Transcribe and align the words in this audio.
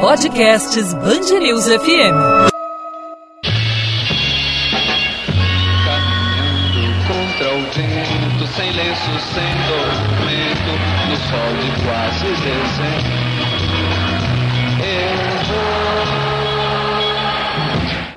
Podcasts 0.00 0.94
Bangerils 0.94 1.66
FM. 1.66 2.16
Caminhando 5.84 6.82
contra 7.06 7.54
o 7.54 7.60
vento, 7.70 8.46
sem 8.56 8.72
lenço, 8.72 9.12
sem 9.34 9.52
documento, 9.68 10.72
no 11.06 11.16
sol 11.28 11.52
de 11.60 11.70
quase 11.84 12.28
dezembro. 12.40 13.09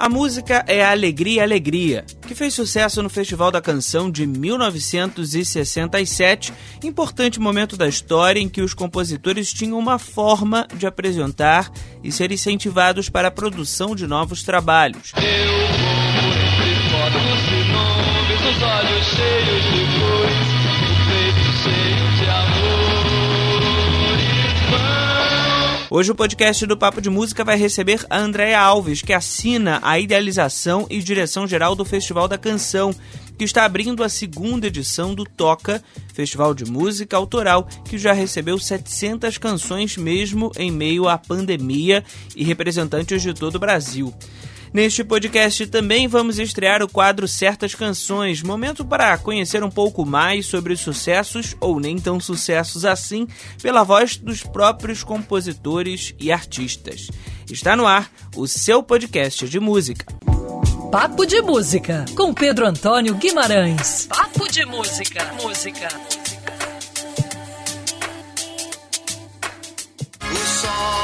A 0.03 0.09
música 0.09 0.65
é 0.67 0.83
Alegria, 0.83 1.43
Alegria, 1.43 2.03
que 2.27 2.35
fez 2.35 2.53
sucesso 2.53 3.01
no 3.01 3.09
Festival 3.09 3.49
da 3.49 3.61
Canção 3.61 4.11
de 4.11 4.27
1967, 4.27 6.51
importante 6.83 7.39
momento 7.39 7.77
da 7.77 7.87
história 7.87 8.41
em 8.41 8.49
que 8.49 8.61
os 8.61 8.73
compositores 8.73 9.53
tinham 9.53 9.79
uma 9.79 9.97
forma 9.97 10.67
de 10.75 10.85
apresentar 10.85 11.71
e 12.03 12.11
ser 12.11 12.33
incentivados 12.33 13.07
para 13.07 13.29
a 13.29 13.31
produção 13.31 13.95
de 13.95 14.05
novos 14.05 14.43
trabalhos. 14.43 15.13
Eu 15.15 15.92
Hoje 25.95 26.11
o 26.11 26.15
podcast 26.15 26.65
do 26.65 26.75
Papo 26.75 26.99
de 26.99 27.07
Música 27.07 27.43
vai 27.43 27.55
receber 27.55 28.03
a 28.09 28.17
Andréa 28.17 28.59
Alves, 28.59 29.03
que 29.03 29.13
assina 29.13 29.79
a 29.83 29.99
idealização 29.99 30.87
e 30.89 30.97
direção 30.97 31.45
geral 31.45 31.75
do 31.75 31.85
Festival 31.85 32.27
da 32.27 32.35
Canção, 32.35 32.95
que 33.37 33.43
está 33.43 33.63
abrindo 33.63 34.03
a 34.03 34.09
segunda 34.09 34.65
edição 34.65 35.13
do 35.13 35.23
Toca, 35.23 35.83
Festival 36.11 36.55
de 36.55 36.65
Música 36.65 37.15
Autoral, 37.15 37.67
que 37.85 37.99
já 37.99 38.11
recebeu 38.11 38.57
700 38.57 39.37
canções 39.37 39.95
mesmo 39.95 40.51
em 40.57 40.71
meio 40.71 41.07
à 41.07 41.15
pandemia 41.15 42.03
e 42.35 42.43
representantes 42.43 43.21
de 43.21 43.31
todo 43.31 43.57
o 43.57 43.59
Brasil. 43.59 44.11
Neste 44.73 45.03
podcast 45.03 45.67
também 45.67 46.07
vamos 46.07 46.39
estrear 46.39 46.81
o 46.81 46.89
quadro 46.89 47.27
Certas 47.27 47.75
Canções, 47.75 48.41
momento 48.41 48.83
para 48.83 49.15
conhecer 49.19 49.63
um 49.63 49.69
pouco 49.69 50.03
mais 50.03 50.47
sobre 50.47 50.73
os 50.73 50.79
sucessos 50.79 51.55
ou 51.59 51.79
nem 51.79 51.99
tão 51.99 52.19
sucessos 52.19 52.83
assim, 52.83 53.27
pela 53.61 53.83
voz 53.83 54.17
dos 54.17 54.41
próprios 54.41 55.03
compositores 55.03 56.15
e 56.19 56.31
artistas. 56.31 57.07
Está 57.51 57.75
no 57.75 57.85
ar 57.85 58.09
o 58.35 58.47
seu 58.47 58.81
podcast 58.81 59.47
de 59.47 59.59
música. 59.59 60.07
Papo 60.91 61.23
de 61.23 61.39
Música, 61.41 62.05
com 62.15 62.33
Pedro 62.33 62.65
Antônio 62.65 63.13
Guimarães. 63.13 64.07
Papo 64.07 64.51
de 64.51 64.65
Música. 64.65 65.33
Música. 65.39 65.87
O 70.19 70.35
sol 70.35 71.02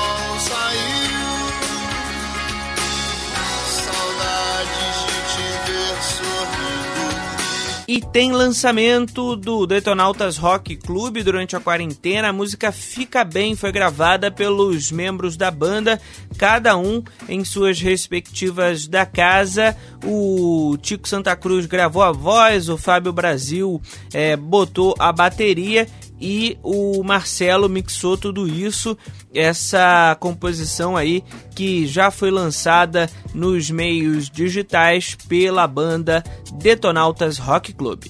E 7.90 8.00
tem 8.00 8.32
lançamento 8.32 9.36
do 9.36 9.66
Detonautas 9.66 10.38
Rock 10.38 10.78
Club 10.78 11.24
durante 11.24 11.56
a 11.56 11.60
quarentena. 11.60 12.30
A 12.30 12.32
música 12.32 12.72
Fica 12.72 13.24
Bem 13.24 13.56
foi 13.56 13.72
gravada 13.72 14.30
pelos 14.30 14.92
membros 14.92 15.36
da 15.36 15.50
banda, 15.50 16.00
cada 16.38 16.78
um 16.78 17.04
em 17.28 17.44
suas 17.44 17.82
respectivas 17.82 18.86
da 18.86 19.08
casa. 19.08 19.76
O 20.06 20.78
Tico 20.80 21.10
Santa 21.10 21.36
Cruz 21.36 21.66
gravou 21.66 22.04
a 22.04 22.12
voz, 22.12 22.70
o 22.70 22.78
Fábio 22.78 23.12
Brasil 23.12 23.82
eh, 24.14 24.36
botou 24.36 24.94
a 25.00 25.12
bateria 25.12 25.88
e 26.20 26.58
o 26.62 27.04
Marcelo 27.04 27.70
mixou 27.70 28.18
tudo 28.18 28.48
isso, 28.48 28.98
essa 29.34 30.16
composição 30.20 30.98
aí 30.98 31.24
que 31.56 31.88
já 31.88 32.12
foi 32.12 32.32
lançada 32.32 33.10
nos 33.34 33.70
meios 33.70 34.30
digitais 34.30 35.16
pela 35.28 35.68
banda 35.68 36.24
Detonautas 36.54 37.38
Rock 37.38 37.74
Club. 37.74 38.04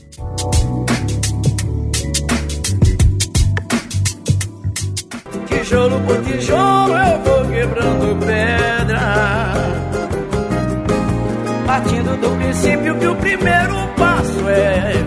Tijolo 5.48 6.00
por 6.02 6.24
tijolo 6.24 6.94
eu 6.94 7.24
vou 7.24 7.52
quebrando 7.52 8.26
pedra 8.26 9.54
Partindo 11.68 12.20
do 12.20 12.36
princípio 12.38 12.98
que 12.98 13.06
o 13.06 13.16
primeiro 13.18 13.76
passo 13.96 14.50
é 14.50 14.99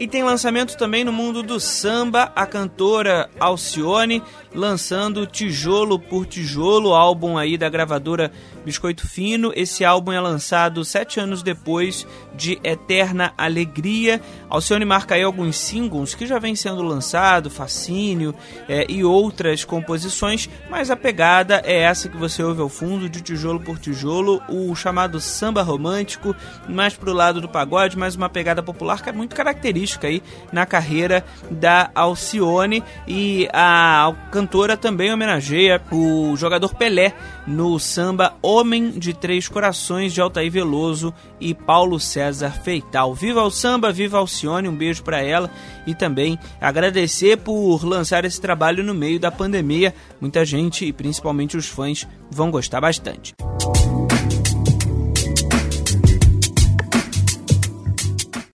E 0.00 0.06
tem 0.06 0.22
lançamento 0.22 0.76
também 0.76 1.02
no 1.02 1.12
mundo 1.12 1.42
do 1.42 1.58
samba, 1.58 2.30
a 2.36 2.46
cantora 2.46 3.28
Alcione 3.40 4.22
lançando 4.54 5.26
Tijolo 5.26 5.98
por 5.98 6.24
Tijolo, 6.24 6.94
álbum 6.94 7.36
aí 7.36 7.58
da 7.58 7.68
gravadora 7.68 8.30
Biscoito 8.68 9.08
Fino. 9.08 9.50
Esse 9.56 9.82
álbum 9.82 10.12
é 10.12 10.20
lançado 10.20 10.84
sete 10.84 11.18
anos 11.18 11.42
depois 11.42 12.06
de 12.34 12.60
Eterna 12.62 13.32
Alegria. 13.36 14.20
Alcione 14.50 14.84
marca 14.84 15.14
aí 15.14 15.22
alguns 15.22 15.56
singles 15.56 16.14
que 16.14 16.26
já 16.26 16.38
vem 16.38 16.54
sendo 16.54 16.82
lançado, 16.82 17.48
Fascínio 17.48 18.34
é, 18.68 18.84
e 18.86 19.02
outras 19.02 19.64
composições, 19.64 20.50
mas 20.68 20.90
a 20.90 20.96
pegada 20.96 21.62
é 21.64 21.80
essa 21.80 22.10
que 22.10 22.16
você 22.16 22.42
ouve 22.42 22.60
ao 22.60 22.68
fundo, 22.68 23.08
de 23.08 23.22
Tijolo 23.22 23.58
por 23.60 23.78
Tijolo, 23.78 24.42
o 24.48 24.74
chamado 24.74 25.18
samba 25.18 25.62
romântico, 25.62 26.36
mais 26.68 26.94
pro 26.94 27.14
lado 27.14 27.40
do 27.40 27.48
pagode, 27.48 27.96
mas 27.96 28.16
uma 28.16 28.28
pegada 28.28 28.62
popular 28.62 29.02
que 29.02 29.08
é 29.08 29.12
muito 29.12 29.34
característica 29.34 30.08
aí 30.08 30.22
na 30.52 30.66
carreira 30.66 31.24
da 31.50 31.90
Alcione 31.94 32.84
e 33.06 33.48
a 33.50 34.12
cantora 34.30 34.76
também 34.76 35.10
homenageia 35.10 35.80
o 35.90 36.36
jogador 36.36 36.74
Pelé 36.74 37.14
no 37.46 37.78
samba 37.78 38.34
Homem 38.58 38.90
de 38.90 39.12
Três 39.14 39.46
Corações 39.46 40.12
de 40.12 40.20
Altair 40.20 40.50
Veloso 40.50 41.14
e 41.40 41.54
Paulo 41.54 42.00
César 42.00 42.50
Feital. 42.50 43.14
Viva 43.14 43.40
o 43.42 43.52
samba, 43.52 43.92
viva 43.92 44.18
Alcione, 44.18 44.68
um 44.68 44.74
beijo 44.74 45.04
para 45.04 45.22
ela 45.22 45.48
e 45.86 45.94
também 45.94 46.36
agradecer 46.60 47.36
por 47.36 47.84
lançar 47.84 48.24
esse 48.24 48.40
trabalho 48.40 48.82
no 48.82 48.94
meio 48.94 49.20
da 49.20 49.30
pandemia. 49.30 49.94
Muita 50.20 50.44
gente 50.44 50.84
e 50.84 50.92
principalmente 50.92 51.56
os 51.56 51.68
fãs 51.68 52.04
vão 52.32 52.50
gostar 52.50 52.80
bastante. 52.80 53.32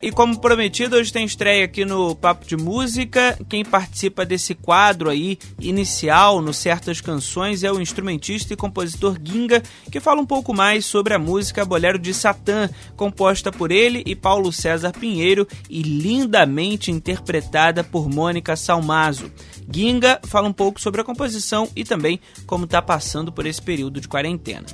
E 0.05 0.13
como 0.13 0.39
prometido, 0.39 0.97
hoje 0.97 1.11
tem 1.11 1.25
estreia 1.25 1.65
aqui 1.65 1.83
no 1.83 2.15
Papo 2.15 2.47
de 2.47 2.59
Música. 2.59 3.39
Quem 3.49 3.65
participa 3.65 4.27
desse 4.27 4.55
quadro 4.55 5.09
aí, 5.09 5.39
inicial, 5.59 6.43
no 6.43 6.53
Certas 6.53 7.01
Canções, 7.01 7.65
é 7.65 7.73
o 7.73 7.81
instrumentista 7.81 8.53
e 8.53 8.57
compositor 8.57 9.17
Ginga, 9.25 9.63
que 9.91 10.01
fala 10.01 10.21
um 10.21 10.27
pouco 10.27 10.53
mais 10.53 10.85
sobre 10.85 11.15
a 11.15 11.19
música 11.19 11.65
Bolero 11.65 11.99
de 11.99 12.13
Satã, 12.13 12.69
composta 12.95 13.51
por 13.51 13.73
ele 13.73 14.03
e 14.05 14.15
Paulo 14.15 14.53
César 14.53 14.93
Pinheiro 14.93 15.49
e 15.71 15.81
lindamente 15.81 16.91
interpretada 16.91 17.83
por 17.83 18.07
Mônica 18.07 18.57
Salmazo. 18.57 19.33
Ginga 19.73 20.21
fala 20.27 20.47
um 20.47 20.53
pouco 20.53 20.83
sobre 20.83 21.01
a 21.01 21.05
composição 21.05 21.67
e 21.75 21.83
também 21.83 22.21
como 22.47 22.67
está 22.67 22.83
passando 22.83 23.33
por 23.33 23.47
esse 23.47 23.63
período 23.63 24.03
de 24.03 24.09
quarentena. 24.09 24.67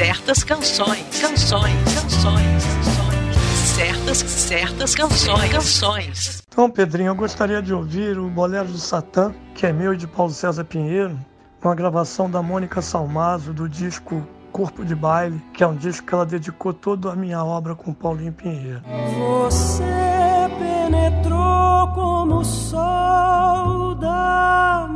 Certas 0.00 0.42
canções, 0.42 1.20
canções, 1.20 1.74
canções, 1.94 2.64
canções. 2.64 3.34
Certas, 3.52 4.16
certas 4.16 4.94
canções, 4.94 5.52
canções. 5.52 6.42
Então, 6.48 6.70
Pedrinho, 6.70 7.08
eu 7.08 7.14
gostaria 7.14 7.60
de 7.60 7.74
ouvir 7.74 8.18
o 8.18 8.30
Bolero 8.30 8.68
do 8.68 8.78
Satã, 8.78 9.34
que 9.54 9.66
é 9.66 9.74
meu 9.74 9.92
e 9.92 9.98
de 9.98 10.06
Paulo 10.06 10.32
César 10.32 10.64
Pinheiro, 10.64 11.18
uma 11.62 11.74
gravação 11.74 12.30
da 12.30 12.40
Mônica 12.40 12.80
Salmazo 12.80 13.52
do 13.52 13.68
disco 13.68 14.26
Corpo 14.50 14.86
de 14.86 14.94
Baile, 14.94 15.38
que 15.52 15.62
é 15.62 15.66
um 15.66 15.76
disco 15.76 16.06
que 16.06 16.14
ela 16.14 16.24
dedicou 16.24 16.72
toda 16.72 17.12
a 17.12 17.14
minha 17.14 17.44
obra 17.44 17.74
com 17.74 17.92
Paulinho 17.92 18.32
Pinheiro. 18.32 18.80
Você 19.18 19.84
penetrou 20.58 21.88
como 21.88 22.36
o 22.36 22.44
sol 22.44 23.94
da 23.96 24.88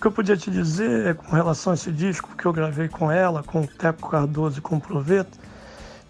O 0.00 0.02
que 0.02 0.06
eu 0.06 0.12
podia 0.12 0.34
te 0.34 0.50
dizer 0.50 1.08
é, 1.08 1.12
com 1.12 1.36
relação 1.36 1.72
a 1.72 1.74
esse 1.74 1.92
disco 1.92 2.34
que 2.34 2.46
eu 2.46 2.54
gravei 2.54 2.88
com 2.88 3.12
ela, 3.12 3.42
com 3.42 3.60
o 3.60 3.66
Teco 3.66 4.08
Cardoso 4.08 4.58
e 4.58 4.62
com 4.62 4.76
o 4.76 4.80
Proveto, 4.80 5.38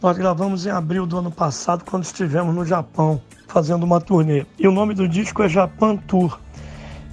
nós 0.01 0.17
gravamos 0.17 0.65
em 0.65 0.71
abril 0.71 1.05
do 1.05 1.19
ano 1.19 1.33
passado, 1.33 1.85
quando 1.85 2.05
estivemos 2.05 2.55
no 2.55 2.65
Japão, 2.65 3.21
fazendo 3.49 3.83
uma 3.83 4.01
turnê. 4.01 4.47
E 4.57 4.69
o 4.69 4.71
nome 4.71 4.95
do 4.95 5.09
disco 5.09 5.43
é 5.43 5.49
Japan 5.49 5.97
Tour. 5.97 6.39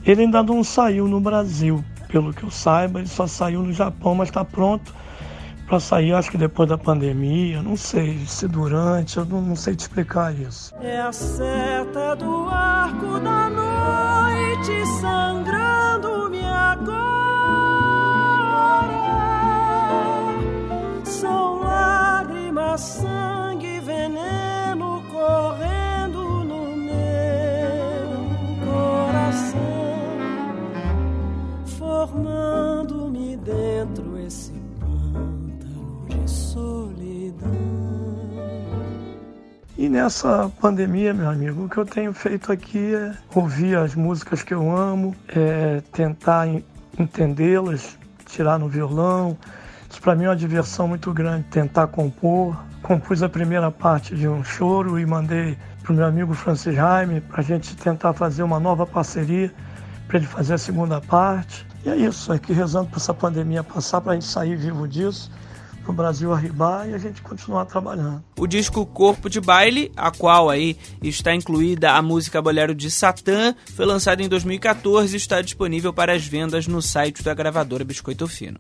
Ele 0.06 0.22
ainda 0.22 0.44
não 0.44 0.64
saiu 0.64 1.08
no 1.08 1.20
Brasil, 1.20 1.84
pelo 2.10 2.32
que 2.32 2.44
eu 2.44 2.52
saiba, 2.52 3.00
ele 3.00 3.08
só 3.08 3.26
saiu 3.26 3.64
no 3.64 3.74
Japão, 3.74 4.14
mas 4.14 4.30
está 4.30 4.46
pronto 4.46 4.94
para 5.66 5.80
sair, 5.80 6.14
acho 6.14 6.30
que 6.30 6.38
depois 6.38 6.70
da 6.70 6.78
pandemia, 6.78 7.60
não 7.60 7.76
sei 7.76 8.20
se 8.28 8.48
durante, 8.48 9.18
eu 9.18 9.26
não, 9.26 9.42
não 9.42 9.56
sei 9.56 9.76
te 9.76 9.80
explicar 9.80 10.32
isso. 10.32 10.76
É 10.80 11.02
a 11.02 11.12
seta 11.12 12.16
do 12.18 12.48
arco 12.50 13.20
da 13.20 13.50
noite 13.50 14.86
sangrando-me 15.02 15.77
agora. 20.18 21.04
São 21.06 21.60
lágrimas, 21.60 22.82
sangue, 22.82 23.80
veneno 23.80 25.02
correndo 25.12 26.44
no 26.44 26.76
meu 26.78 28.10
coração, 28.66 29.58
formando-me 31.78 33.38
dentro 33.38 34.18
esse 34.20 34.52
pântano 34.80 36.06
de 36.10 36.30
solidão. 36.30 37.48
E 39.80 39.88
nessa 39.90 40.52
pandemia, 40.60 41.14
meu 41.14 41.30
amigo, 41.30 41.66
o 41.66 41.70
que 41.70 41.78
eu 41.78 41.86
tenho 41.86 42.12
feito 42.12 42.52
aqui 42.52 42.96
é 42.96 43.14
ouvir 43.36 43.78
as 43.78 43.94
músicas 43.94 44.42
que 44.42 44.52
eu 44.54 44.76
amo, 44.76 45.16
é 45.28 45.82
tentar 45.92 46.48
en- 46.48 46.64
entendê-las, 46.98 47.98
tirar 48.26 48.58
no 48.58 48.68
violão. 48.68 49.38
Isso 49.90 50.02
para 50.02 50.16
mim 50.16 50.26
é 50.26 50.30
uma 50.30 50.36
diversão 50.36 50.88
muito 50.88 51.14
grande, 51.14 51.46
tentar 51.46 51.88
compor. 51.88 52.58
Compus 52.82 53.24
a 53.24 53.30
primeira 53.30 53.72
parte 53.72 54.16
de 54.16 54.28
um 54.28 54.44
choro 54.44 55.00
e 55.00 55.06
mandei 55.06 55.58
para 55.82 55.94
o 55.94 55.96
meu 55.96 56.06
amigo 56.06 56.34
Francis 56.34 56.76
Jaime 56.76 57.22
para 57.22 57.42
a 57.42 57.44
gente 57.44 57.76
tentar 57.76 58.14
fazer 58.14 58.44
uma 58.44 58.60
nova 58.60 58.86
parceria 58.86 59.54
para 60.08 60.18
ele 60.18 60.28
fazer 60.28 60.54
a 60.54 60.58
segunda 60.58 61.02
parte. 61.02 61.66
E 61.86 61.90
é 61.90 61.96
isso, 61.96 62.32
aqui 62.32 62.54
rezando 62.54 62.88
para 62.88 62.98
essa 62.98 63.14
pandemia 63.14 63.64
passar, 63.64 64.02
para 64.02 64.14
a 64.14 64.16
gente 64.16 64.26
sair 64.26 64.56
vivo 64.56 64.88
disso, 64.88 65.32
para 65.88 65.94
o 65.94 65.96
Brasil 65.96 66.34
arribar 66.34 66.90
e 66.90 66.94
a 66.94 66.98
gente 66.98 67.22
continuar 67.22 67.66
trabalhando. 67.66 68.22
O 68.38 68.46
disco 68.46 68.86
Corpo 68.86 69.30
de 69.30 69.40
Baile, 69.40 69.92
a 69.96 70.12
qual 70.12 70.50
aí 70.50 70.78
está 71.02 71.34
incluída 71.34 71.94
a 71.94 72.02
música 72.02 72.42
Bolero 72.42 72.76
de 72.76 72.92
Satã, 72.92 73.56
foi 73.74 73.86
lançado 73.86 74.22
em 74.22 74.28
2014 74.28 75.14
e 75.14 75.18
está 75.18 75.42
disponível 75.42 75.94
para 75.94 76.14
as 76.14 76.26
vendas 76.26 76.68
no 76.68 76.82
site 76.82 77.24
da 77.24 77.34
gravadora 77.34 77.86
Biscoito 77.86 78.28
Fino. 78.28 78.58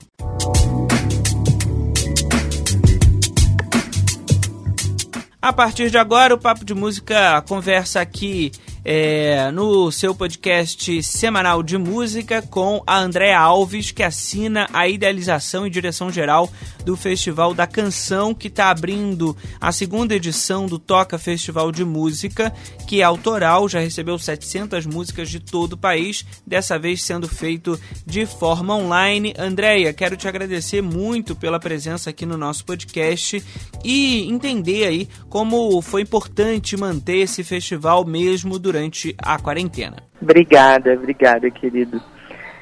A 5.41 5.53
partir 5.53 5.89
de 5.89 5.97
agora, 5.97 6.33
o 6.33 6.37
Papo 6.37 6.65
de 6.65 6.73
Música 6.73 7.41
conversa 7.41 8.01
aqui 8.01 8.51
é, 8.89 9.51
no 9.51 9.91
seu 9.91 10.15
podcast 10.15 11.03
semanal 11.03 11.61
de 11.61 11.77
música 11.77 12.41
com 12.41 12.81
a 12.87 12.97
Andréa 12.97 13.37
Alves, 13.37 13.91
que 13.91 14.01
assina 14.01 14.65
a 14.71 14.87
idealização 14.87 15.67
e 15.67 15.69
direção 15.69 16.09
geral 16.09 16.49
do 16.85 16.95
Festival 16.95 17.53
da 17.53 17.67
Canção, 17.67 18.33
que 18.33 18.47
está 18.47 18.69
abrindo 18.69 19.35
a 19.59 19.73
segunda 19.73 20.15
edição 20.15 20.67
do 20.67 20.79
Toca 20.79 21.17
Festival 21.17 21.69
de 21.69 21.83
Música, 21.83 22.53
que 22.87 23.01
é 23.01 23.03
autoral, 23.03 23.67
já 23.67 23.81
recebeu 23.81 24.17
700 24.17 24.85
músicas 24.85 25.29
de 25.29 25.41
todo 25.41 25.73
o 25.73 25.77
país, 25.77 26.25
dessa 26.45 26.79
vez 26.79 27.03
sendo 27.03 27.27
feito 27.27 27.77
de 28.05 28.25
forma 28.25 28.73
online. 28.73 29.33
Andréia, 29.37 29.91
quero 29.91 30.15
te 30.15 30.29
agradecer 30.29 30.81
muito 30.81 31.35
pela 31.35 31.59
presença 31.59 32.11
aqui 32.11 32.25
no 32.25 32.37
nosso 32.37 32.63
podcast 32.63 33.43
e 33.83 34.23
entender 34.29 34.85
aí 34.85 35.09
como 35.27 35.81
foi 35.81 36.03
importante 36.03 36.77
manter 36.77 37.17
esse 37.17 37.43
festival 37.43 38.05
mesmo 38.05 38.57
durante 38.57 38.76
a 39.23 39.39
quarentena. 39.39 39.97
Obrigada, 40.21 40.93
obrigada, 40.93 41.49
querido. 41.49 42.01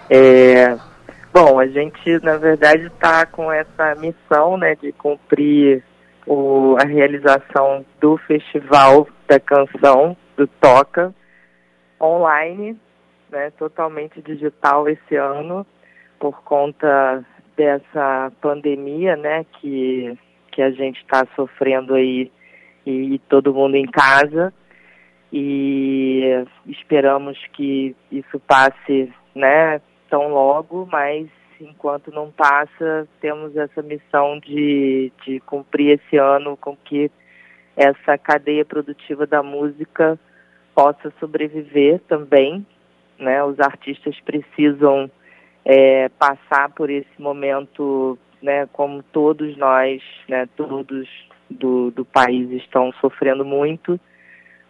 É, 0.09 0.77
bom, 1.33 1.59
a 1.59 1.67
gente, 1.67 2.19
na 2.23 2.37
verdade, 2.37 2.87
está 2.87 3.25
com 3.25 3.51
essa 3.51 3.95
missão 3.95 4.57
né, 4.57 4.75
de 4.75 4.91
cumprir 4.91 5.83
o, 6.25 6.75
a 6.79 6.85
realização 6.85 7.85
do 7.99 8.17
Festival 8.17 9.07
da 9.27 9.39
Canção, 9.39 10.15
do 10.35 10.47
Toca, 10.47 11.13
online, 12.01 12.77
né, 13.31 13.51
totalmente 13.51 14.21
digital 14.21 14.87
esse 14.87 15.15
ano, 15.15 15.65
por 16.19 16.43
conta 16.43 17.23
dessa 17.55 18.31
pandemia 18.41 19.15
né, 19.15 19.45
que, 19.59 20.17
que 20.51 20.61
a 20.61 20.71
gente 20.71 20.99
está 21.01 21.25
sofrendo 21.35 21.95
aí 21.95 22.31
e 22.85 23.19
todo 23.29 23.53
mundo 23.53 23.75
em 23.75 23.85
casa 23.85 24.53
e 25.37 26.45
esperamos 26.65 27.37
que 27.51 27.93
isso 28.09 28.39
passe, 28.47 29.11
né, 29.35 29.81
tão 30.09 30.29
logo, 30.29 30.87
mas 30.89 31.27
enquanto 31.59 32.09
não 32.09 32.31
passa, 32.31 33.05
temos 33.19 33.53
essa 33.57 33.81
missão 33.81 34.39
de, 34.39 35.11
de 35.25 35.41
cumprir 35.41 35.99
esse 35.99 36.15
ano 36.15 36.55
com 36.55 36.77
que 36.77 37.11
essa 37.75 38.17
cadeia 38.17 38.63
produtiva 38.63 39.27
da 39.27 39.43
música 39.43 40.17
possa 40.73 41.11
sobreviver 41.19 41.99
também, 42.07 42.65
né? 43.19 43.43
Os 43.43 43.59
artistas 43.59 44.17
precisam 44.21 45.11
é, 45.65 46.07
passar 46.17 46.69
por 46.69 46.89
esse 46.89 47.21
momento, 47.21 48.17
né? 48.41 48.67
Como 48.71 49.03
todos 49.03 49.57
nós, 49.57 50.01
né? 50.29 50.47
Todos 50.55 51.09
do, 51.49 51.91
do 51.91 52.05
país 52.05 52.49
estão 52.51 52.93
sofrendo 53.01 53.43
muito, 53.43 53.99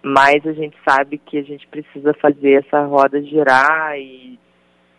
mas 0.07 0.45
a 0.45 0.53
gente 0.53 0.77
sabe 0.87 1.17
que 1.17 1.35
a 1.35 1.41
gente 1.41 1.65
precisa 1.65 2.13
fazer 2.13 2.63
essa 2.63 2.85
roda 2.85 3.19
girar 3.23 3.97
e, 3.97 4.37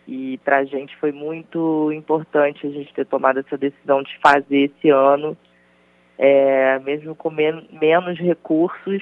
e 0.05 0.37
para 0.39 0.57
a 0.57 0.65
gente 0.65 0.93
foi 0.97 1.13
muito 1.13 1.93
importante 1.93 2.67
a 2.67 2.69
gente 2.69 2.93
ter 2.93 3.05
tomado 3.05 3.39
essa 3.39 3.57
decisão 3.57 4.03
de 4.03 4.11
fazer 4.21 4.69
esse 4.69 4.89
ano, 4.89 5.37
é, 6.17 6.77
mesmo 6.79 7.15
com 7.15 7.29
men 7.29 7.65
menos 7.71 8.19
recursos, 8.19 9.01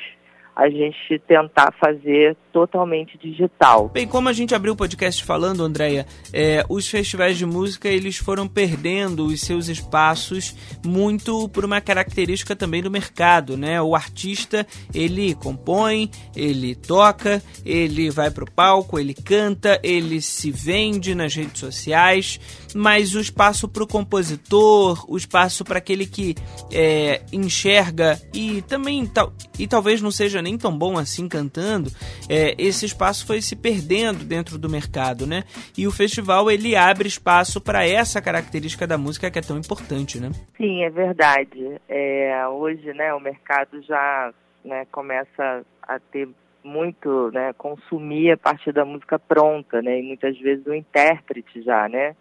a 0.55 0.69
gente 0.69 1.19
tentar 1.27 1.73
fazer 1.79 2.37
totalmente 2.53 3.17
digital. 3.17 3.89
Bem, 3.89 4.07
como 4.07 4.29
a 4.29 4.33
gente 4.33 4.55
abriu 4.55 4.71
o 4.71 4.75
podcast 4.77 5.21
falando, 5.25 5.61
Andréia, 5.61 6.05
é, 6.31 6.63
os 6.69 6.87
festivais 6.87 7.37
de 7.37 7.45
música 7.45 7.89
eles 7.89 8.15
foram 8.15 8.47
perdendo 8.47 9.25
os 9.25 9.41
seus 9.41 9.67
espaços 9.67 10.55
muito 10.85 11.49
por 11.49 11.65
uma 11.65 11.81
característica 11.81 12.55
também 12.55 12.81
do 12.81 12.89
mercado, 12.89 13.57
né? 13.57 13.81
O 13.81 13.93
artista 13.93 14.65
ele 14.93 15.35
compõe, 15.35 16.09
ele 16.33 16.75
toca, 16.75 17.43
ele 17.65 18.09
vai 18.09 18.31
pro 18.31 18.49
palco, 18.49 18.97
ele 18.97 19.13
canta, 19.13 19.77
ele 19.83 20.21
se 20.21 20.49
vende 20.51 21.13
nas 21.13 21.35
redes 21.35 21.59
sociais, 21.59 22.39
mas 22.73 23.15
o 23.15 23.19
espaço 23.19 23.67
para 23.67 23.83
o 23.83 23.87
compositor, 23.87 25.03
o 25.09 25.17
espaço 25.17 25.65
para 25.65 25.79
aquele 25.79 26.05
que 26.05 26.35
é, 26.71 27.21
enxerga 27.33 28.17
e 28.33 28.61
também 28.61 29.05
tal, 29.05 29.33
e 29.59 29.67
talvez 29.67 30.01
não 30.01 30.11
seja 30.11 30.44
nem 30.45 30.57
tão 30.57 30.77
bom 30.77 30.97
assim 30.97 31.27
cantando, 31.27 31.89
é, 32.29 32.55
esse 32.57 32.85
espaço 32.85 33.25
foi 33.25 33.41
se 33.41 33.55
perdendo 33.55 34.23
dentro 34.23 34.59
do 34.59 34.69
mercado, 34.69 35.25
né? 35.25 35.43
E 35.75 35.87
o 35.87 35.91
festival 35.91 36.51
ele 36.51 36.75
abre 36.75 37.07
espaço 37.07 37.59
para 37.59 37.85
essa 37.85 38.21
característica 38.21 38.85
da 38.85 38.97
música 38.97 39.31
que 39.31 39.39
é 39.39 39.41
tão 39.41 39.57
importante, 39.57 40.19
né? 40.19 40.29
Sim, 40.55 40.83
é 40.83 40.89
verdade. 40.89 41.81
É, 41.89 42.47
hoje, 42.47 42.93
né, 42.93 43.13
o 43.13 43.19
mercado 43.19 43.81
já 43.81 44.31
né, 44.63 44.85
começa 44.91 45.65
a 45.81 45.99
ter 45.99 46.29
muito, 46.63 47.31
né, 47.31 47.53
consumir 47.53 48.31
a 48.31 48.37
partir 48.37 48.71
da 48.71 48.85
música 48.85 49.17
pronta, 49.19 49.81
né, 49.81 49.99
e 49.99 50.03
muitas 50.03 50.37
vezes 50.39 50.65
o 50.65 50.73
intérprete 50.73 51.61
já, 51.63 51.89
né. 51.89 52.15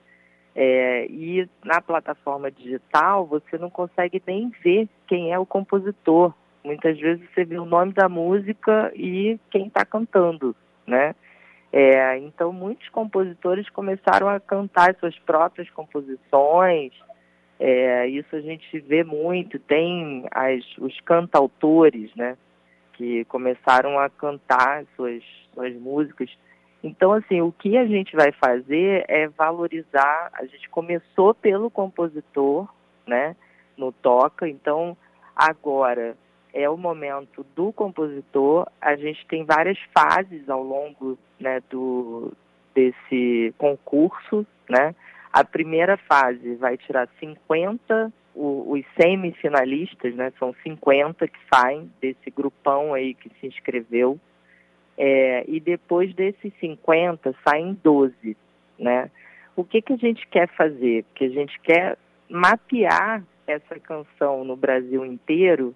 É, 0.56 1.06
e 1.06 1.48
na 1.64 1.80
plataforma 1.80 2.50
digital 2.50 3.26
você 3.26 3.58
não 3.58 3.68
consegue 3.68 4.22
nem 4.24 4.52
ver 4.62 4.88
quem 5.08 5.32
é 5.32 5.38
o 5.38 5.44
compositor. 5.44 6.32
Muitas 6.64 6.98
vezes 6.98 7.22
você 7.30 7.44
vê 7.44 7.58
o 7.58 7.66
nome 7.66 7.92
da 7.92 8.08
música 8.08 8.90
e 8.94 9.38
quem 9.50 9.66
está 9.66 9.84
cantando, 9.84 10.56
né? 10.86 11.14
É, 11.70 12.16
então 12.18 12.52
muitos 12.52 12.88
compositores 12.88 13.68
começaram 13.68 14.28
a 14.28 14.40
cantar 14.40 14.94
suas 14.94 15.18
próprias 15.18 15.68
composições. 15.70 16.92
É, 17.60 18.06
isso 18.06 18.34
a 18.34 18.40
gente 18.40 18.78
vê 18.80 19.04
muito. 19.04 19.58
Tem 19.58 20.24
as, 20.30 20.64
os 20.78 20.98
cantautores, 21.00 22.14
né? 22.14 22.38
Que 22.94 23.24
começaram 23.26 23.98
a 23.98 24.08
cantar 24.08 24.84
suas, 24.96 25.22
suas 25.52 25.74
músicas. 25.74 26.30
Então, 26.82 27.12
assim, 27.12 27.42
o 27.42 27.52
que 27.52 27.76
a 27.76 27.86
gente 27.86 28.16
vai 28.16 28.32
fazer 28.32 29.04
é 29.08 29.28
valorizar. 29.28 30.30
A 30.32 30.46
gente 30.46 30.68
começou 30.70 31.34
pelo 31.34 31.70
compositor, 31.70 32.68
né? 33.06 33.36
No 33.76 33.92
toca. 33.92 34.48
Então, 34.48 34.96
agora 35.34 36.16
é 36.54 36.70
o 36.70 36.76
momento 36.76 37.44
do 37.56 37.72
compositor. 37.72 38.68
A 38.80 38.94
gente 38.94 39.26
tem 39.26 39.44
várias 39.44 39.78
fases 39.92 40.48
ao 40.48 40.62
longo 40.62 41.18
né, 41.38 41.60
do, 41.68 42.32
desse 42.72 43.52
concurso. 43.58 44.46
Né? 44.70 44.94
A 45.32 45.44
primeira 45.44 45.96
fase 45.96 46.54
vai 46.54 46.78
tirar 46.78 47.08
50, 47.18 48.12
o, 48.34 48.72
os 48.72 48.84
semifinalistas, 48.98 50.14
né, 50.14 50.32
são 50.38 50.54
50 50.62 51.26
que 51.26 51.38
saem 51.52 51.90
desse 52.00 52.30
grupão 52.30 52.94
aí 52.94 53.14
que 53.14 53.28
se 53.40 53.48
inscreveu. 53.48 54.18
É, 54.96 55.44
e 55.48 55.58
depois 55.58 56.14
desses 56.14 56.52
50 56.60 57.34
saem 57.46 57.76
12. 57.82 58.36
Né? 58.78 59.10
O 59.56 59.64
que, 59.64 59.82
que 59.82 59.92
a 59.92 59.96
gente 59.96 60.24
quer 60.28 60.48
fazer? 60.50 61.02
Porque 61.04 61.24
a 61.24 61.30
gente 61.30 61.58
quer 61.60 61.98
mapear 62.30 63.24
essa 63.44 63.78
canção 63.80 64.44
no 64.44 64.56
Brasil 64.56 65.04
inteiro 65.04 65.74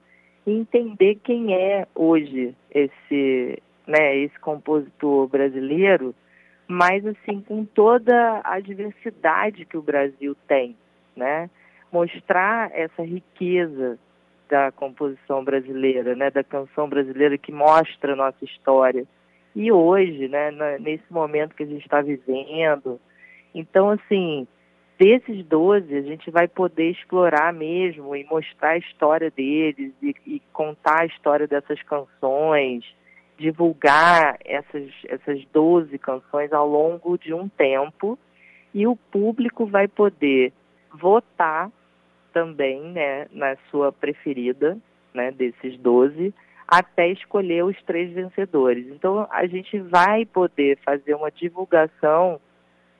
e 0.49 0.53
entender 0.53 1.17
quem 1.17 1.55
é 1.55 1.87
hoje 1.95 2.55
esse, 2.71 3.63
né, 3.87 4.17
esse 4.17 4.39
compositor 4.41 5.29
brasileiro, 5.29 6.15
mas 6.67 7.07
assim 7.07 7.43
com 7.43 7.67
toda 7.67 8.41
a 8.43 8.59
diversidade 8.59 9.67
que 9.67 9.77
o 9.77 9.83
Brasil 9.83 10.35
tem, 10.47 10.75
né? 11.15 11.51
Mostrar 11.93 12.71
essa 12.75 13.03
riqueza 13.03 13.99
da 14.49 14.73
composição 14.73 15.45
brasileira, 15.45 16.15
né, 16.17 16.31
da 16.31 16.43
canção 16.43 16.89
brasileira 16.89 17.37
que 17.37 17.53
mostra 17.53 18.15
a 18.15 18.17
nossa 18.17 18.43
história. 18.43 19.05
E 19.55 19.71
hoje, 19.71 20.29
né, 20.29 20.51
nesse 20.81 21.11
momento 21.11 21.55
que 21.55 21.63
a 21.63 21.67
gente 21.67 21.83
está 21.83 22.01
vivendo, 22.01 22.99
então 23.55 23.91
assim, 23.91 24.47
desses 24.99 25.47
12 25.47 25.95
a 25.95 26.03
gente 26.03 26.31
vai 26.31 26.49
poder 26.49 26.91
explorar 26.91 27.53
mesmo 27.53 28.17
e 28.17 28.25
mostrar 28.25 28.71
a 28.71 28.79
história 28.79 29.31
deles 29.31 29.93
e, 30.03 30.15
e 30.27 30.43
contar 30.53 31.03
a 31.03 31.07
história 31.07 31.47
dessas 31.47 31.81
canções, 31.85 32.85
divulgar 33.39 34.37
essas, 34.45 34.91
essas 35.07 35.45
12 35.53 35.97
canções 35.99 36.53
ao 36.53 36.69
longo 36.69 37.17
de 37.17 37.33
um 37.33 37.49
tempo 37.49 38.19
e 38.75 38.87
o 38.87 38.97
público 38.97 39.65
vai 39.67 39.87
poder 39.87 40.53
votar 40.93 41.71
também 42.33 42.81
né, 42.81 43.27
na 43.31 43.57
sua 43.71 43.93
preferida, 43.93 44.77
né, 45.15 45.31
desses 45.31 45.79
12, 45.79 46.35
até 46.67 47.09
escolher 47.09 47.65
os 47.65 47.81
três 47.85 48.13
vencedores. 48.13 48.87
Então 48.89 49.27
a 49.31 49.47
gente 49.47 49.79
vai 49.79 50.27
poder 50.27 50.77
fazer 50.85 51.15
uma 51.15 51.31
divulgação 51.31 52.41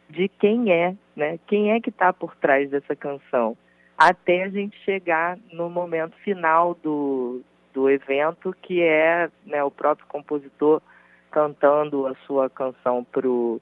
de 0.09 0.29
quem 0.29 0.73
é, 0.73 0.95
né? 1.19 1.39
Quem 1.49 1.73
é 1.73 1.81
que 1.81 1.91
está 1.91 2.13
por 2.13 2.37
trás 2.37 2.71
dessa 2.71 2.95
canção, 2.95 3.57
até 3.99 4.45
a 4.45 4.49
gente 4.49 4.79
chegar 4.85 5.37
no 5.53 5.69
momento 5.69 6.17
final 6.19 6.75
do, 6.77 7.43
do 7.75 7.91
evento, 7.91 8.55
que 8.63 8.81
é 8.81 9.29
né, 9.45 9.63
o 9.65 9.71
próprio 9.71 10.07
compositor 10.07 10.81
cantando 11.33 12.07
a 12.07 12.15
sua 12.25 12.49
canção 12.49 13.05
para 13.05 13.29
o 13.29 13.61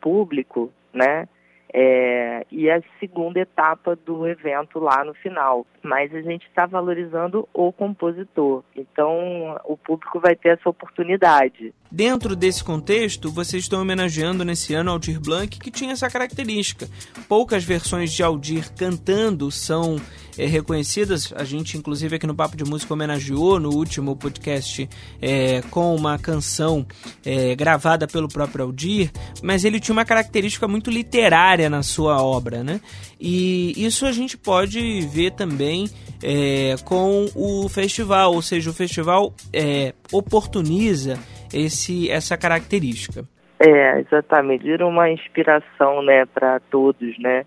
público, 0.00 0.72
né? 0.92 1.28
É, 1.72 2.46
e 2.50 2.70
a 2.70 2.80
segunda 2.98 3.40
etapa 3.40 3.94
do 3.94 4.26
evento 4.26 4.78
lá 4.78 5.04
no 5.04 5.14
final. 5.14 5.66
Mas 5.82 6.14
a 6.14 6.20
gente 6.22 6.46
está 6.46 6.66
valorizando 6.66 7.48
o 7.52 7.72
compositor, 7.72 8.62
então 8.74 9.58
o 9.64 9.76
público 9.76 10.18
vai 10.20 10.34
ter 10.34 10.50
essa 10.50 10.68
oportunidade. 10.68 11.72
Dentro 11.90 12.34
desse 12.34 12.62
contexto, 12.62 13.30
vocês 13.30 13.62
estão 13.62 13.80
homenageando 13.80 14.44
nesse 14.44 14.74
ano 14.74 14.90
Aldir 14.90 15.20
Blanc, 15.20 15.58
que 15.58 15.70
tinha 15.70 15.92
essa 15.92 16.10
característica. 16.10 16.86
Poucas 17.28 17.64
versões 17.64 18.12
de 18.12 18.22
Aldir 18.22 18.72
cantando 18.74 19.50
são 19.50 19.96
é, 20.38 20.46
reconhecidas. 20.46 21.32
A 21.36 21.44
gente, 21.44 21.76
inclusive, 21.76 22.16
aqui 22.16 22.26
no 22.26 22.34
Papo 22.34 22.56
de 22.56 22.64
Música 22.64 22.94
homenageou 22.94 23.58
no 23.58 23.70
último 23.70 24.16
podcast 24.16 24.88
é, 25.20 25.60
com 25.70 25.94
uma 25.94 26.18
canção 26.18 26.86
é, 27.24 27.54
gravada 27.54 28.06
pelo 28.06 28.28
próprio 28.28 28.64
Aldir, 28.64 29.10
mas 29.42 29.64
ele 29.64 29.80
tinha 29.80 29.92
uma 29.92 30.04
característica 30.04 30.68
muito 30.68 30.90
literária 30.90 31.68
na 31.68 31.82
sua 31.82 32.22
obra, 32.22 32.62
né? 32.62 32.80
E 33.20 33.72
isso 33.76 34.06
a 34.06 34.12
gente 34.12 34.38
pode 34.38 35.00
ver 35.02 35.32
também 35.32 35.88
é, 36.22 36.76
com 36.84 37.26
o 37.34 37.68
festival, 37.68 38.34
ou 38.34 38.42
seja, 38.42 38.70
o 38.70 38.74
festival 38.74 39.34
é, 39.52 39.92
oportuniza 40.12 41.18
esse, 41.52 42.10
essa 42.10 42.36
característica. 42.36 43.24
É, 43.60 44.00
exatamente. 44.00 44.62
Vira 44.62 44.86
uma 44.86 45.10
inspiração, 45.10 46.02
né, 46.02 46.24
para 46.26 46.60
todos, 46.70 47.18
né? 47.18 47.44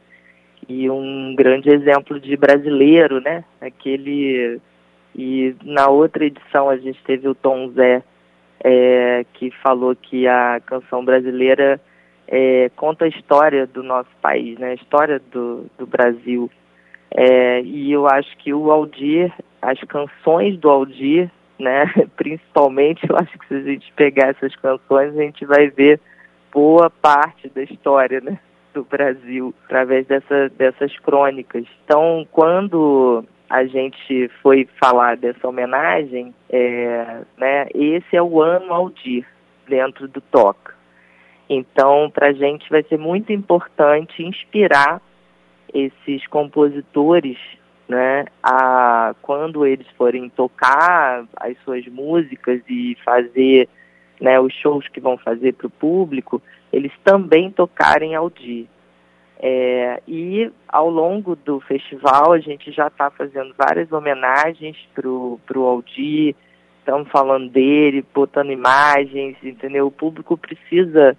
E 0.72 0.90
um 0.90 1.36
grande 1.36 1.70
exemplo 1.70 2.20
de 2.20 2.36
brasileiro, 2.38 3.20
né? 3.20 3.44
Aquele 3.60 4.60
e 5.14 5.54
na 5.64 5.90
outra 5.90 6.26
edição 6.26 6.70
a 6.70 6.78
gente 6.78 7.02
teve 7.04 7.28
o 7.28 7.36
Tom 7.36 7.70
Zé, 7.72 8.02
é, 8.64 9.26
que 9.34 9.52
falou 9.62 9.96
que 9.96 10.28
a 10.28 10.62
canção 10.66 11.04
brasileira 11.04 11.82
é, 12.28 12.70
conta 12.78 13.06
a 13.06 13.10
história 13.10 13.68
do 13.68 13.84
nosso 13.84 14.10
país, 14.22 14.58
né? 14.58 14.72
A 14.72 14.76
história 14.76 15.22
do, 15.32 15.66
do 15.78 15.86
Brasil. 15.86 16.50
É, 17.14 17.62
e 17.62 17.92
eu 17.92 18.08
acho 18.08 18.38
que 18.38 18.54
o 18.54 18.72
Aldir, 18.72 19.34
as 19.62 19.80
canções 19.82 20.58
do 20.58 20.70
Aldir 20.70 21.30
né? 21.62 21.86
Principalmente, 22.18 23.08
eu 23.08 23.16
acho 23.16 23.38
que 23.38 23.48
se 23.48 23.54
a 23.54 23.62
gente 23.62 23.94
pegar 23.94 24.30
essas 24.30 24.54
canções, 24.56 25.16
a 25.16 25.22
gente 25.22 25.46
vai 25.46 25.70
ver 25.70 26.02
boa 26.52 26.90
parte 26.90 27.48
da 27.50 27.64
história, 27.64 28.20
né? 28.20 28.38
Do 28.74 28.84
Brasil, 28.84 29.54
através 29.66 30.08
dessa, 30.08 30.50
dessas 30.50 30.98
crônicas. 31.00 31.66
Então, 31.84 32.26
quando 32.32 33.24
a 33.50 33.66
gente 33.66 34.30
foi 34.42 34.68
falar 34.80 35.18
dessa 35.18 35.48
homenagem, 35.48 36.34
é, 36.50 37.22
né, 37.38 37.68
esse 37.76 38.16
é 38.16 38.22
o 38.22 38.42
ano 38.42 38.74
Aldir 38.74 39.26
dentro 39.68 40.08
do 40.08 40.22
Toca. 40.22 40.74
Então, 41.50 42.10
para 42.10 42.28
a 42.28 42.34
gente 42.34 42.70
vai 42.70 42.82
ser 42.84 42.98
muito 42.98 43.34
importante 43.34 44.24
inspirar 44.24 45.02
esses 45.74 46.26
compositores 46.28 47.38
né, 47.90 48.24
a, 48.42 49.14
quando 49.22 49.66
eles 49.66 49.88
forem 49.98 50.30
tocar 50.30 51.26
as 51.36 51.58
suas 51.66 51.86
músicas 51.88 52.62
e 52.70 52.96
fazer 53.04 53.68
né, 54.22 54.40
os 54.40 54.54
shows 54.54 54.88
que 54.88 55.02
vão 55.02 55.18
fazer 55.18 55.54
para 55.56 55.66
o 55.66 55.72
público, 55.72 56.42
eles 56.72 56.92
também 57.04 57.50
tocarem 57.50 58.14
Aldir. 58.16 58.68
É, 59.44 60.00
e 60.08 60.52
ao 60.68 60.88
longo 60.88 61.36
do 61.36 61.60
festival 61.62 62.32
a 62.32 62.38
gente 62.38 62.72
já 62.72 62.88
está 62.88 63.10
fazendo 63.10 63.56
várias 63.58 63.92
homenagens 63.92 64.78
para 64.94 65.10
o 65.10 65.40
Aldir, 65.66 66.36
estamos 66.78 67.10
falando 67.10 67.50
dele, 67.50 68.06
botando 68.14 68.52
imagens, 68.52 69.36
entendeu? 69.42 69.88
O 69.88 69.92
público 69.92 70.38
precisa 70.38 71.18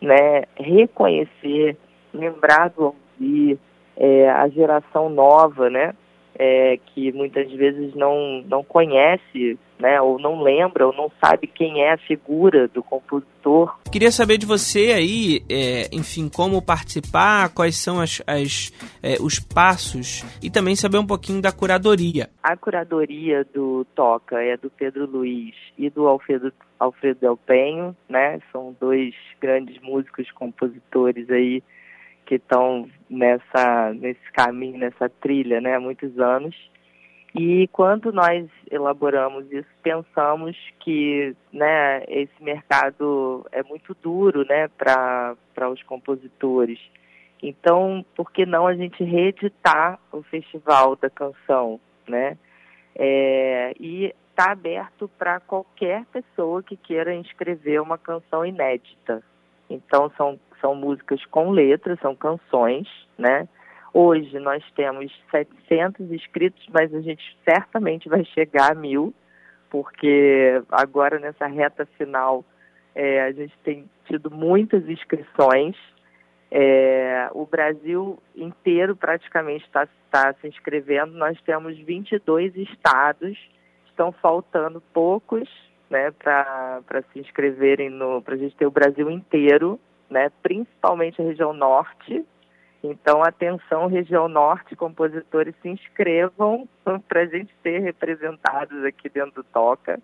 né, 0.00 0.44
reconhecer, 0.56 1.76
lembrar 2.12 2.70
do 2.70 2.94
Aldir, 3.20 3.58
é, 3.96 4.30
a 4.30 4.46
geração 4.48 5.08
nova, 5.08 5.68
né? 5.68 5.94
É, 6.38 6.78
que 6.86 7.12
muitas 7.12 7.50
vezes 7.52 7.94
não, 7.94 8.42
não 8.48 8.64
conhece, 8.64 9.58
né, 9.78 10.00
ou 10.00 10.18
não 10.18 10.42
lembra, 10.42 10.86
ou 10.86 10.92
não 10.92 11.10
sabe 11.22 11.46
quem 11.46 11.82
é 11.82 11.92
a 11.92 11.98
figura 11.98 12.68
do 12.68 12.82
compositor. 12.82 13.78
Queria 13.90 14.10
saber 14.10 14.38
de 14.38 14.46
você 14.46 14.92
aí, 14.92 15.42
é, 15.50 15.88
enfim, 15.92 16.28
como 16.28 16.64
participar, 16.64 17.52
quais 17.54 17.76
são 17.76 18.00
as, 18.00 18.22
as 18.26 18.72
é, 19.02 19.16
os 19.20 19.38
passos 19.38 20.24
e 20.42 20.50
também 20.50 20.74
saber 20.74 20.98
um 20.98 21.06
pouquinho 21.06 21.40
da 21.40 21.52
curadoria. 21.52 22.28
A 22.42 22.56
curadoria 22.56 23.44
do 23.52 23.84
Toca 23.94 24.40
é 24.42 24.56
do 24.56 24.70
Pedro 24.70 25.06
Luiz 25.06 25.54
e 25.78 25.90
do 25.90 26.06
Alfredo, 26.08 26.52
Alfredo 26.78 27.20
Del 27.20 27.36
Penho, 27.36 27.96
né, 28.08 28.40
são 28.50 28.74
dois 28.80 29.14
grandes 29.40 29.80
músicos, 29.82 30.30
compositores 30.32 31.30
aí 31.30 31.62
que 32.24 32.36
estão 32.36 32.88
nessa 33.08 33.92
nesse 33.94 34.32
caminho, 34.32 34.78
nessa 34.78 35.08
trilha, 35.08 35.60
né, 35.60 35.76
há 35.76 35.80
muitos 35.80 36.18
anos. 36.18 36.54
E 37.34 37.68
quando 37.68 38.12
nós 38.12 38.48
elaboramos 38.70 39.50
isso, 39.50 39.68
pensamos 39.82 40.56
que, 40.78 41.34
né, 41.52 42.04
esse 42.06 42.40
mercado 42.40 43.44
é 43.50 43.62
muito 43.64 43.96
duro, 44.00 44.44
né, 44.46 44.68
para 44.68 45.36
para 45.54 45.68
os 45.68 45.82
compositores. 45.82 46.78
Então, 47.42 48.04
por 48.16 48.32
que 48.32 48.46
não 48.46 48.66
a 48.66 48.74
gente 48.74 49.04
reeditar 49.04 49.98
o 50.10 50.22
Festival 50.22 50.96
da 50.96 51.10
Canção, 51.10 51.78
né? 52.08 52.38
É, 52.96 53.74
e 53.78 54.14
está 54.30 54.52
aberto 54.52 55.10
para 55.18 55.40
qualquer 55.40 56.04
pessoa 56.06 56.62
que 56.62 56.76
queira 56.76 57.14
inscrever 57.14 57.82
uma 57.82 57.98
canção 57.98 58.46
inédita. 58.46 59.22
Então, 59.68 60.10
são 60.16 60.38
são 60.60 60.74
músicas 60.74 61.24
com 61.26 61.50
letras, 61.50 61.98
são 62.00 62.14
canções, 62.14 62.88
né? 63.18 63.48
Hoje 63.92 64.38
nós 64.40 64.62
temos 64.74 65.12
700 65.30 66.10
inscritos, 66.10 66.66
mas 66.72 66.92
a 66.92 67.00
gente 67.00 67.22
certamente 67.48 68.08
vai 68.08 68.24
chegar 68.24 68.72
a 68.72 68.74
mil, 68.74 69.14
porque 69.70 70.60
agora 70.70 71.20
nessa 71.20 71.46
reta 71.46 71.86
final 71.96 72.44
é, 72.94 73.22
a 73.22 73.32
gente 73.32 73.56
tem 73.62 73.88
tido 74.06 74.30
muitas 74.30 74.88
inscrições. 74.88 75.76
É, 76.50 77.28
o 77.32 77.46
Brasil 77.46 78.18
inteiro 78.34 78.96
praticamente 78.96 79.64
está 79.64 79.86
tá 80.10 80.34
se 80.40 80.48
inscrevendo. 80.48 81.12
Nós 81.12 81.40
temos 81.42 81.78
22 81.78 82.56
estados, 82.56 83.38
estão 83.86 84.10
faltando 84.10 84.80
poucos 84.92 85.48
né, 85.88 86.10
para 86.10 87.02
se 87.12 87.20
inscreverem, 87.20 87.96
para 88.24 88.34
a 88.34 88.38
gente 88.38 88.56
ter 88.56 88.66
o 88.66 88.70
Brasil 88.70 89.08
inteiro 89.08 89.78
né, 90.10 90.30
principalmente 90.42 91.20
a 91.20 91.24
região 91.24 91.52
norte. 91.52 92.24
Então, 92.82 93.22
atenção, 93.22 93.86
região 93.86 94.28
norte, 94.28 94.76
compositores 94.76 95.54
se 95.62 95.68
inscrevam 95.68 96.68
para 97.08 97.22
a 97.22 97.26
gente 97.26 97.52
ser 97.62 97.80
representados 97.80 98.84
aqui 98.84 99.08
dentro 99.08 99.42
do 99.42 99.44
Toca. 99.44 100.00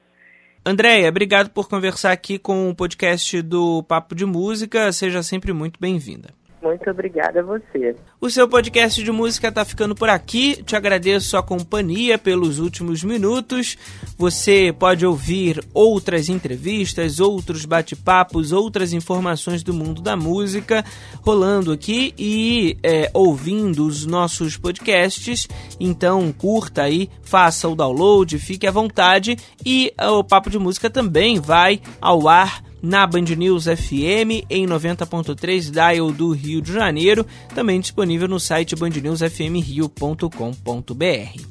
Andréia, 0.64 1.08
obrigado 1.08 1.50
por 1.50 1.68
conversar 1.68 2.12
aqui 2.12 2.38
com 2.38 2.68
o 2.68 2.74
podcast 2.74 3.40
do 3.40 3.82
Papo 3.82 4.14
de 4.14 4.26
Música. 4.26 4.92
Seja 4.92 5.22
sempre 5.22 5.52
muito 5.52 5.80
bem-vinda. 5.80 6.39
Muito 6.62 6.90
obrigada 6.90 7.40
a 7.40 7.42
você. 7.42 7.96
O 8.20 8.28
seu 8.28 8.46
podcast 8.46 9.02
de 9.02 9.10
música 9.10 9.48
está 9.48 9.64
ficando 9.64 9.94
por 9.94 10.10
aqui. 10.10 10.62
Te 10.62 10.76
agradeço 10.76 11.36
a 11.38 11.42
companhia 11.42 12.18
pelos 12.18 12.58
últimos 12.58 13.02
minutos. 13.02 13.78
Você 14.18 14.74
pode 14.78 15.06
ouvir 15.06 15.64
outras 15.72 16.28
entrevistas, 16.28 17.18
outros 17.18 17.64
bate-papos, 17.64 18.52
outras 18.52 18.92
informações 18.92 19.62
do 19.62 19.72
mundo 19.72 20.02
da 20.02 20.16
música 20.16 20.84
rolando 21.22 21.72
aqui 21.72 22.12
e 22.18 22.76
é, 22.82 23.10
ouvindo 23.14 23.86
os 23.86 24.04
nossos 24.04 24.58
podcasts. 24.58 25.48
Então 25.80 26.30
curta 26.30 26.82
aí, 26.82 27.08
faça 27.22 27.68
o 27.68 27.74
download, 27.74 28.38
fique 28.38 28.66
à 28.66 28.70
vontade 28.70 29.38
e 29.64 29.94
o 29.98 30.22
Papo 30.22 30.50
de 30.50 30.58
Música 30.58 30.90
também 30.90 31.40
vai 31.40 31.80
ao 32.02 32.28
ar 32.28 32.69
na 32.82 33.06
Band 33.06 33.26
News 33.36 33.64
FM 33.64 34.44
em 34.48 34.66
90.3 34.66 35.70
dial 35.70 36.10
do 36.12 36.32
Rio 36.32 36.60
de 36.60 36.72
Janeiro, 36.72 37.26
também 37.54 37.80
disponível 37.80 38.28
no 38.28 38.40
site 38.40 38.76
bandnewsfmrio.com.br. 38.76 41.42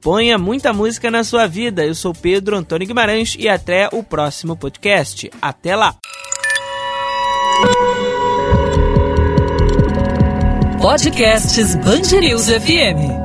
Ponha 0.00 0.36
muita 0.36 0.72
música 0.72 1.10
na 1.10 1.24
sua 1.24 1.46
vida. 1.46 1.84
Eu 1.84 1.94
sou 1.94 2.12
Pedro 2.12 2.56
Antônio 2.56 2.86
Guimarães 2.86 3.36
e 3.38 3.48
até 3.48 3.88
o 3.90 4.02
próximo 4.02 4.54
podcast. 4.54 5.30
Até 5.40 5.74
lá. 5.74 5.96
Podcasts 10.78 11.74
Band 11.76 12.20
News 12.20 12.50
FM. 12.50 13.23